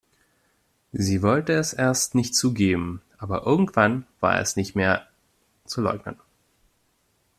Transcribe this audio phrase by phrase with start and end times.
[0.93, 5.07] Sie wollte es erst nicht zugeben, aber irgendwann war es nicht mehr
[5.65, 6.17] zu leugnen.